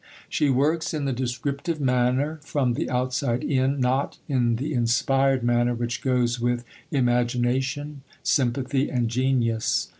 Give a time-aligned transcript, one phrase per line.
[0.27, 5.75] She works in the descriptive manner, from the outside in not in the inspired manner
[5.75, 9.89] which goes with imagination, sympathy, and genius.